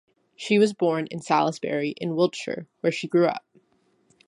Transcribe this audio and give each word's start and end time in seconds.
She 0.35 0.57
was 0.57 0.73
born 0.73 1.05
in 1.11 1.21
Salisbury 1.21 1.91
in 1.91 2.15
Wiltshire, 2.15 2.65
where 2.79 2.91
she 2.91 3.07
grew 3.07 3.27
up. 3.27 3.45